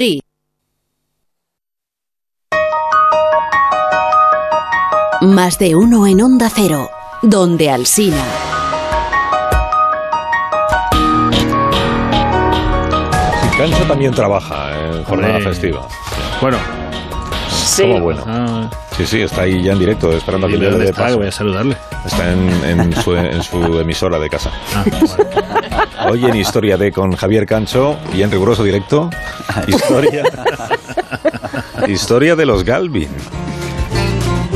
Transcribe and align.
Sí. 0.00 0.22
Más 5.20 5.58
de 5.58 5.76
uno 5.76 6.06
en 6.06 6.22
Onda 6.22 6.48
Cero, 6.48 6.88
donde 7.20 7.68
Alsina. 7.68 8.24
Si 13.42 13.56
Cancho 13.58 13.84
también 13.86 14.12
trabaja 14.14 14.70
en 14.74 15.04
jornada 15.04 15.36
Hombre. 15.36 15.50
festiva. 15.52 15.86
Bueno, 16.40 16.56
Sí. 17.50 17.82
¿Cómo 17.82 18.00
bueno? 18.00 18.24
ah, 18.26 18.68
Sí, 18.96 19.06
sí, 19.06 19.20
está 19.22 19.42
ahí 19.42 19.62
ya 19.62 19.72
en 19.72 19.78
directo, 19.78 20.12
esperando 20.12 20.46
a 20.46 20.50
que 20.50 20.56
le 20.56 20.70
dé 20.70 20.92
paso. 20.92 21.18
voy 21.18 21.28
a 21.28 21.32
saludarle. 21.32 21.76
Está 22.04 22.32
en, 22.32 22.64
en 22.64 22.92
su, 22.96 23.14
en 23.14 23.42
su 23.42 23.78
emisora 23.78 24.18
de 24.18 24.28
casa. 24.28 24.50
Ah, 24.74 24.84
bueno. 24.90 25.30
Hoy 26.10 26.24
en 26.24 26.36
Historia 26.36 26.76
de 26.76 26.90
con 26.90 27.12
Javier 27.14 27.46
Cancho 27.46 27.96
y 28.12 28.22
en 28.22 28.30
riguroso 28.30 28.64
directo, 28.64 29.08
historia, 29.66 30.24
historia 31.88 32.36
de 32.36 32.46
los 32.46 32.64
Galvin. 32.64 33.08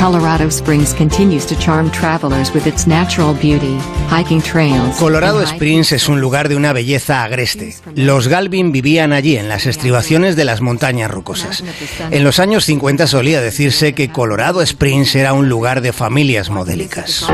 Colorado 0.00 0.46
Springs 0.48 0.94
continues 0.94 1.44
to 1.44 1.56
charm 1.56 1.90
travelers 1.90 2.54
with 2.54 2.66
its 2.68 2.86
natural 2.86 3.34
beauty, 3.34 3.76
hiking 4.08 4.40
trails. 4.40 4.96
Colorado 4.96 5.42
Springs 5.42 5.90
es 5.90 6.08
un 6.08 6.20
lugar 6.20 6.48
de 6.48 6.54
una 6.54 6.72
belleza 6.72 7.24
agreste. 7.24 7.74
Los 7.96 8.28
Galvin 8.28 8.70
vivían 8.70 9.12
allí, 9.12 9.36
en 9.36 9.48
las 9.48 9.66
estribaciones 9.66 10.36
de 10.36 10.44
las 10.44 10.60
montañas 10.60 11.10
rocosas. 11.10 11.64
En 12.12 12.22
los 12.22 12.38
años 12.38 12.64
50 12.64 13.08
solía 13.08 13.40
decirse 13.40 13.92
que 13.92 14.10
Colorado 14.10 14.62
Springs 14.62 15.16
era 15.16 15.32
un 15.32 15.48
lugar 15.48 15.80
de 15.80 15.92
familias 15.92 16.48
modélicas. 16.48 17.26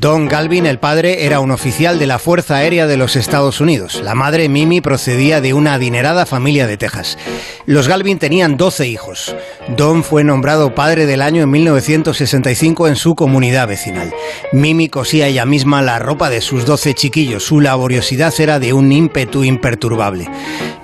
Don 0.00 0.28
Galvin, 0.28 0.64
el 0.66 0.78
padre, 0.78 1.24
era 1.26 1.40
un 1.40 1.50
oficial 1.50 1.98
de 1.98 2.06
la 2.06 2.20
Fuerza 2.20 2.54
Aérea 2.54 2.86
de 2.86 2.96
los 2.96 3.16
Estados 3.16 3.60
Unidos. 3.60 4.00
La 4.04 4.14
madre, 4.14 4.48
Mimi, 4.48 4.80
procedía 4.80 5.40
de 5.40 5.54
una 5.54 5.74
adinerada 5.74 6.24
familia 6.24 6.68
de 6.68 6.76
Texas. 6.76 7.18
Los 7.66 7.88
Galvin 7.88 8.20
tenían 8.20 8.56
12 8.56 8.86
hijos. 8.86 9.34
Don 9.76 10.04
fue 10.04 10.22
nombrado 10.22 10.72
padre 10.72 11.06
del 11.06 11.20
año 11.20 11.42
en 11.42 11.50
1965 11.50 12.86
en 12.86 12.94
su 12.94 13.16
comunidad 13.16 13.66
vecinal. 13.66 14.14
Mimi 14.52 14.88
cosía 14.88 15.26
ella 15.26 15.44
misma 15.44 15.82
la 15.82 15.98
ropa 15.98 16.30
de 16.30 16.42
sus 16.42 16.64
12 16.64 16.94
chiquillos. 16.94 17.42
Su 17.42 17.60
laboriosidad 17.60 18.32
era 18.38 18.60
de 18.60 18.72
un 18.72 18.92
ímpetu 18.92 19.42
imperturbable. 19.42 20.30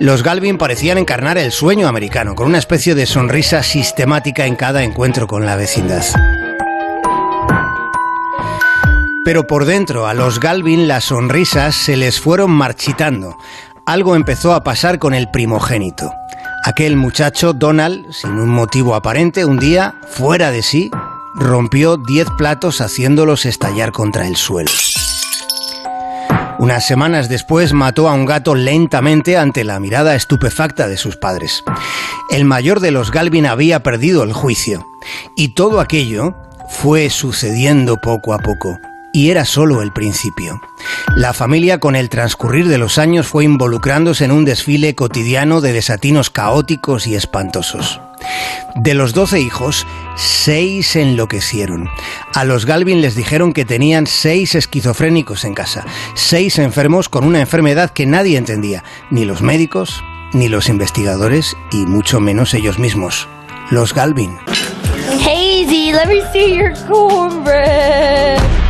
Los 0.00 0.24
Galvin 0.24 0.58
parecían 0.58 0.98
encarnar 0.98 1.38
el 1.38 1.52
sueño 1.52 1.86
americano, 1.86 2.34
con 2.34 2.48
una 2.48 2.58
especie 2.58 2.96
de 2.96 3.06
sonrisa 3.06 3.62
sistemática 3.62 4.46
en 4.46 4.56
cada 4.56 4.82
encuentro 4.82 5.28
con 5.28 5.46
la 5.46 5.54
vecindad. 5.54 6.04
Pero 9.24 9.46
por 9.46 9.64
dentro, 9.64 10.06
a 10.06 10.12
los 10.12 10.38
Galvin 10.38 10.86
las 10.86 11.04
sonrisas 11.04 11.74
se 11.74 11.96
les 11.96 12.20
fueron 12.20 12.50
marchitando. 12.50 13.38
Algo 13.86 14.16
empezó 14.16 14.52
a 14.52 14.62
pasar 14.62 14.98
con 14.98 15.14
el 15.14 15.30
primogénito. 15.30 16.12
Aquel 16.64 16.96
muchacho, 16.96 17.54
Donald, 17.54 18.12
sin 18.12 18.32
un 18.32 18.50
motivo 18.50 18.94
aparente, 18.94 19.46
un 19.46 19.58
día, 19.58 19.94
fuera 20.08 20.50
de 20.50 20.62
sí, 20.62 20.90
rompió 21.34 21.96
10 21.96 22.28
platos 22.36 22.82
haciéndolos 22.82 23.46
estallar 23.46 23.92
contra 23.92 24.26
el 24.26 24.36
suelo. 24.36 24.70
Unas 26.58 26.86
semanas 26.86 27.28
después 27.28 27.72
mató 27.72 28.08
a 28.08 28.14
un 28.14 28.26
gato 28.26 28.54
lentamente 28.54 29.36
ante 29.36 29.64
la 29.64 29.80
mirada 29.80 30.14
estupefacta 30.14 30.86
de 30.86 30.96
sus 30.96 31.16
padres. 31.16 31.64
El 32.30 32.44
mayor 32.44 32.80
de 32.80 32.90
los 32.90 33.10
Galvin 33.10 33.46
había 33.46 33.82
perdido 33.82 34.22
el 34.22 34.32
juicio. 34.32 34.86
Y 35.34 35.48
todo 35.48 35.80
aquello 35.80 36.34
fue 36.68 37.10
sucediendo 37.10 37.96
poco 37.96 38.32
a 38.32 38.38
poco. 38.38 38.78
Y 39.14 39.30
era 39.30 39.44
solo 39.44 39.80
el 39.80 39.92
principio. 39.92 40.60
La 41.14 41.32
familia 41.32 41.78
con 41.78 41.94
el 41.94 42.08
transcurrir 42.08 42.66
de 42.66 42.78
los 42.78 42.98
años 42.98 43.28
fue 43.28 43.44
involucrándose 43.44 44.24
en 44.24 44.32
un 44.32 44.44
desfile 44.44 44.96
cotidiano 44.96 45.60
de 45.60 45.72
desatinos 45.72 46.30
caóticos 46.30 47.06
y 47.06 47.14
espantosos. 47.14 48.00
De 48.74 48.92
los 48.92 49.14
doce 49.14 49.40
hijos, 49.40 49.86
seis 50.16 50.96
enloquecieron. 50.96 51.88
A 52.34 52.42
los 52.42 52.66
Galvin 52.66 53.02
les 53.02 53.14
dijeron 53.14 53.52
que 53.52 53.64
tenían 53.64 54.08
seis 54.08 54.56
esquizofrénicos 54.56 55.44
en 55.44 55.54
casa, 55.54 55.86
seis 56.14 56.58
enfermos 56.58 57.08
con 57.08 57.24
una 57.24 57.40
enfermedad 57.40 57.90
que 57.90 58.06
nadie 58.06 58.36
entendía, 58.36 58.82
ni 59.12 59.24
los 59.24 59.42
médicos, 59.42 60.02
ni 60.32 60.48
los 60.48 60.68
investigadores, 60.68 61.56
y 61.70 61.86
mucho 61.86 62.18
menos 62.18 62.52
ellos 62.52 62.80
mismos. 62.80 63.28
Los 63.70 63.94
Galvin. 63.94 64.36
Hazy, 65.24 65.92
let 65.92 66.08
me 66.08 66.20
see 66.32 66.56
your 66.56 66.74
cornbread. 66.88 68.63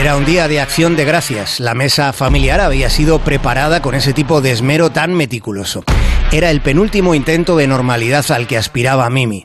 Era 0.00 0.16
un 0.16 0.24
día 0.24 0.48
de 0.48 0.60
acción 0.60 0.96
de 0.96 1.04
gracias. 1.04 1.60
La 1.60 1.74
mesa 1.74 2.12
familiar 2.12 2.60
había 2.60 2.90
sido 2.90 3.20
preparada 3.20 3.80
con 3.80 3.94
ese 3.94 4.12
tipo 4.12 4.40
de 4.40 4.50
esmero 4.50 4.90
tan 4.90 5.14
meticuloso. 5.14 5.84
Era 6.32 6.50
el 6.50 6.60
penúltimo 6.60 7.14
intento 7.14 7.56
de 7.56 7.68
normalidad 7.68 8.30
al 8.30 8.46
que 8.46 8.58
aspiraba 8.58 9.08
Mimi. 9.08 9.44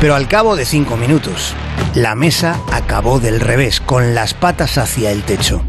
Pero 0.00 0.16
al 0.16 0.28
cabo 0.28 0.56
de 0.56 0.66
cinco 0.66 0.96
minutos, 0.96 1.54
la 1.94 2.14
mesa 2.14 2.60
acabó 2.72 3.20
del 3.20 3.40
revés, 3.40 3.80
con 3.80 4.14
las 4.14 4.34
patas 4.34 4.76
hacia 4.76 5.12
el 5.12 5.22
techo. 5.22 5.64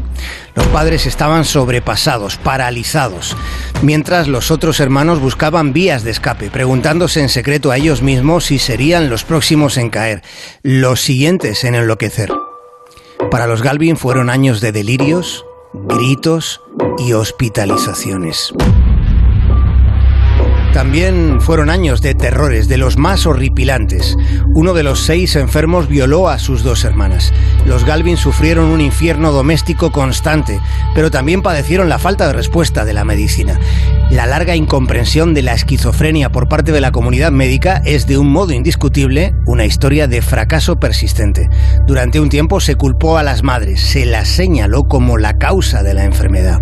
Los 0.54 0.66
padres 0.66 1.06
estaban 1.06 1.44
sobrepasados, 1.44 2.36
paralizados, 2.36 3.36
mientras 3.82 4.26
los 4.26 4.50
otros 4.50 4.80
hermanos 4.80 5.20
buscaban 5.20 5.72
vías 5.72 6.02
de 6.02 6.10
escape, 6.10 6.50
preguntándose 6.50 7.20
en 7.20 7.28
secreto 7.28 7.70
a 7.70 7.76
ellos 7.76 8.02
mismos 8.02 8.46
si 8.46 8.58
serían 8.58 9.08
los 9.08 9.24
próximos 9.24 9.76
en 9.78 9.90
caer, 9.90 10.22
los 10.62 11.00
siguientes 11.00 11.62
en 11.64 11.76
enloquecer. 11.76 12.30
Para 13.36 13.48
los 13.48 13.60
Galvin 13.60 13.98
fueron 13.98 14.30
años 14.30 14.62
de 14.62 14.72
delirios, 14.72 15.44
gritos 15.74 16.62
y 16.96 17.12
hospitalizaciones. 17.12 18.54
También 20.76 21.40
fueron 21.40 21.70
años 21.70 22.02
de 22.02 22.14
terrores, 22.14 22.68
de 22.68 22.76
los 22.76 22.98
más 22.98 23.24
horripilantes. 23.24 24.14
Uno 24.48 24.74
de 24.74 24.82
los 24.82 25.00
seis 25.00 25.34
enfermos 25.34 25.88
violó 25.88 26.28
a 26.28 26.38
sus 26.38 26.62
dos 26.62 26.84
hermanas. 26.84 27.32
Los 27.64 27.86
Galvin 27.86 28.18
sufrieron 28.18 28.66
un 28.66 28.82
infierno 28.82 29.32
doméstico 29.32 29.90
constante, 29.90 30.60
pero 30.94 31.10
también 31.10 31.40
padecieron 31.40 31.88
la 31.88 31.98
falta 31.98 32.26
de 32.26 32.34
respuesta 32.34 32.84
de 32.84 32.92
la 32.92 33.06
medicina. 33.06 33.58
La 34.10 34.26
larga 34.26 34.54
incomprensión 34.54 35.32
de 35.32 35.40
la 35.40 35.54
esquizofrenia 35.54 36.30
por 36.30 36.46
parte 36.46 36.72
de 36.72 36.82
la 36.82 36.92
comunidad 36.92 37.32
médica 37.32 37.80
es 37.86 38.06
de 38.06 38.18
un 38.18 38.30
modo 38.30 38.52
indiscutible 38.52 39.34
una 39.46 39.64
historia 39.64 40.08
de 40.08 40.20
fracaso 40.20 40.78
persistente. 40.78 41.48
Durante 41.86 42.20
un 42.20 42.28
tiempo 42.28 42.60
se 42.60 42.74
culpó 42.74 43.16
a 43.16 43.22
las 43.22 43.42
madres, 43.42 43.80
se 43.80 44.04
las 44.04 44.28
señaló 44.28 44.84
como 44.84 45.16
la 45.16 45.38
causa 45.38 45.82
de 45.82 45.94
la 45.94 46.04
enfermedad. 46.04 46.60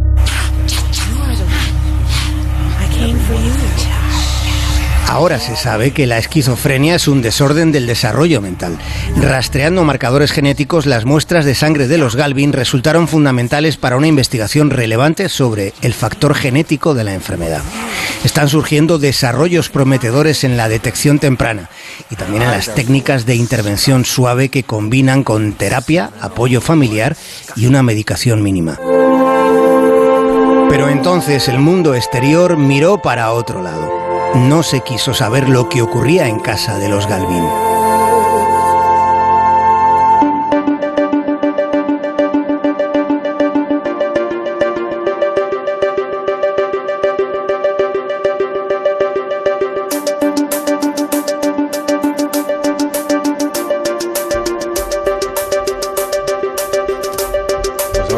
Ahora 5.07 5.39
se 5.39 5.55
sabe 5.55 5.93
que 5.93 6.07
la 6.07 6.19
esquizofrenia 6.19 6.97
es 6.97 7.07
un 7.09 7.23
desorden 7.23 7.73
del 7.73 7.87
desarrollo 7.87 8.41
mental. 8.41 8.79
Rastreando 9.17 9.85
marcadores 9.85 10.33
genéticos, 10.33 10.87
las 10.87 11.05
muestras 11.05 11.45
de 11.45 11.55
sangre 11.55 11.87
de 11.87 11.99
los 11.99 12.17
Galvin 12.17 12.53
resultaron 12.53 13.07
fundamentales 13.07 13.77
para 13.77 13.97
una 13.97 14.09
investigación 14.09 14.71
relevante 14.71 15.29
sobre 15.29 15.73
el 15.83 15.95
factor 15.95 16.35
genético 16.35 16.95
de 16.95 17.05
la 17.05 17.15
enfermedad. 17.15 17.63
Están 18.25 18.49
surgiendo 18.49 18.99
desarrollos 18.99 19.69
prometedores 19.69 20.43
en 20.43 20.57
la 20.57 20.69
detección 20.69 21.19
temprana 21.19 21.69
y 22.11 22.17
también 22.17 22.43
en 22.43 22.51
las 22.51 22.75
técnicas 22.75 23.27
de 23.27 23.37
intervención 23.37 24.05
suave 24.05 24.49
que 24.49 24.65
combinan 24.65 25.23
con 25.23 25.53
terapia, 25.53 26.11
apoyo 26.21 26.61
familiar 26.61 27.17
y 27.55 27.67
una 27.67 27.83
medicación 27.83 28.43
mínima. 28.43 28.79
Pero 30.71 30.89
entonces 30.89 31.47
el 31.49 31.61
mundo 31.61 31.95
exterior 31.95 32.57
miró 32.57 33.01
para 33.01 33.33
otro 33.33 33.63
lado. 33.63 34.04
No 34.35 34.65
se 34.65 34.81
quiso 34.81 35.15
saber 35.15 35.49
lo 35.49 35.69
que 35.69 35.81
ocurría 35.81 36.27
en 36.27 36.41
casa 36.41 36.77
de 36.77 36.89
los 36.89 37.07
Galvin. 37.07 37.74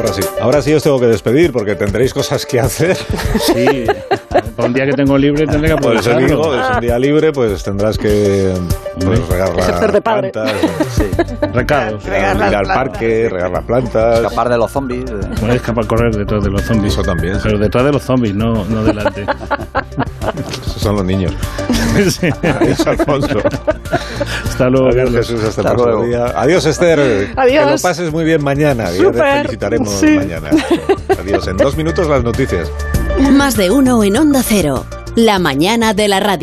Ahora 0.07 0.13
sí. 0.23 0.29
Ahora 0.41 0.63
sí 0.63 0.75
os 0.75 0.83
tengo 0.83 0.99
que 1.01 1.07
despedir 1.07 1.53
porque 1.53 1.75
tendréis 1.75 2.13
cosas 2.15 2.45
que 2.47 2.61
hacer. 2.61 2.97
Sí, 3.41 3.85
un 4.59 4.73
día 4.73 4.87
que 4.87 4.93
tengo 4.93 5.17
libre 5.19 5.47
tendré 5.47 5.71
que 5.71 5.77
Por 5.77 5.97
eso 5.97 6.11
aprovecharlo. 6.11 6.27
digo, 6.27 6.55
es 6.55 6.75
un 6.77 6.81
día 6.81 6.99
libre, 6.99 7.33
pues 7.33 7.63
tendrás 7.63 7.99
que 7.99 8.53
pues, 9.05 9.29
regar 9.29 9.55
las 9.57 10.01
plantas, 10.01 10.51
Sí, 10.97 11.05
recados. 11.53 12.05
ir 12.07 12.13
al 12.15 12.67
parque, 12.67 13.29
regar 13.31 13.51
las 13.51 13.65
plantas. 13.65 14.21
Escapar 14.21 14.49
de 14.49 14.59
los 14.59 14.71
zombies. 14.71 15.11
eh. 15.11 15.15
Puedes 15.41 15.57
escapar 15.57 15.87
correr 15.87 16.15
detrás 16.15 16.43
de 16.45 16.51
los 16.51 16.63
zombies. 16.63 16.93
Eso 16.95 17.03
también, 17.03 17.35
sí. 17.37 17.41
Pero 17.45 17.59
detrás 17.59 17.85
de 17.85 17.93
los 17.93 18.03
zombies, 18.03 18.35
no, 18.35 18.65
no 18.65 18.85
delante. 18.85 19.27
Esos 20.63 20.83
son 20.83 20.97
los 20.97 21.05
niños. 21.05 21.33
Sí. 22.11 22.29
Adiós, 22.43 22.87
Alfonso. 22.87 23.39
Hasta 24.45 24.69
luego. 24.69 24.89
Adiós. 24.91 25.11
Jesús. 25.13 25.43
Hasta, 25.43 25.63
el 25.63 25.67
Hasta 25.69 25.75
próximo 25.75 25.87
luego. 25.87 26.05
día. 26.05 26.25
Adiós, 26.41 26.67
Esther. 26.67 27.33
Adiós. 27.37 27.65
Que 27.65 27.71
lo 27.73 27.79
pases 27.79 28.13
muy 28.13 28.25
bien 28.25 28.45
mañana. 28.45 28.91
Ya 28.93 29.11
te 29.11 29.19
felicitaremos 29.19 29.89
Sí. 29.91 30.07
mañana. 30.11 30.51
Adiós. 31.19 31.47
En 31.49 31.57
dos 31.57 31.75
minutos 31.77 32.07
las 32.09 32.23
noticias. 32.23 32.71
Más 33.33 33.57
de 33.57 33.71
uno 33.71 34.05
en 34.05 34.17
Onda 34.19 34.43
Cero. 34.47 34.85
La 35.15 35.39
mañana 35.39 35.95
de 35.95 36.09
la 36.09 36.21
radio. 36.21 36.35